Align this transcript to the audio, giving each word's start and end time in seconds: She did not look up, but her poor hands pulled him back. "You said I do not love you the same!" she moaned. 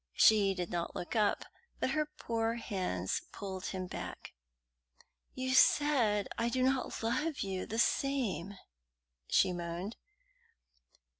She 0.15 0.55
did 0.55 0.71
not 0.71 0.95
look 0.95 1.15
up, 1.15 1.45
but 1.79 1.91
her 1.91 2.07
poor 2.07 2.55
hands 2.55 3.21
pulled 3.31 3.67
him 3.67 3.85
back. 3.85 4.33
"You 5.35 5.53
said 5.53 6.27
I 6.39 6.49
do 6.49 6.63
not 6.63 7.03
love 7.03 7.41
you 7.41 7.67
the 7.67 7.77
same!" 7.77 8.57
she 9.27 9.53
moaned. 9.53 9.95